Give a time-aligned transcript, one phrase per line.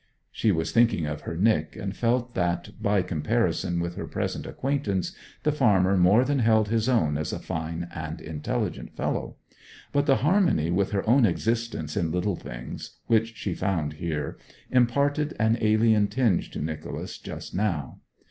[0.31, 5.15] She was thinking of her Nic, and felt that, by comparison with her present acquaintance,
[5.43, 9.35] the farmer more than held his own as a fine and intelligent fellow;
[9.91, 14.39] but the harmony with her own existence in little things, which she found here,
[14.71, 17.99] imparted an alien tinge to Nicholas just now.